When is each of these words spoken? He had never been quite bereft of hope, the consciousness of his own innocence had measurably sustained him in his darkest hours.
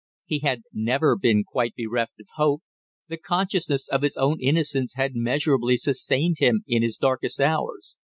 He 0.25 0.39
had 0.39 0.63
never 0.73 1.15
been 1.15 1.43
quite 1.43 1.75
bereft 1.75 2.13
of 2.19 2.25
hope, 2.33 2.63
the 3.07 3.17
consciousness 3.17 3.87
of 3.87 4.01
his 4.01 4.17
own 4.17 4.41
innocence 4.41 4.95
had 4.95 5.11
measurably 5.13 5.77
sustained 5.77 6.37
him 6.39 6.63
in 6.65 6.81
his 6.81 6.97
darkest 6.97 7.39
hours. 7.39 7.97